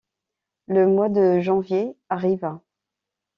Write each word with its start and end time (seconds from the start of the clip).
Le 0.65 0.87
mois 0.87 1.09
de 1.09 1.41
janvier 1.41 1.95
arriva. 2.09 2.63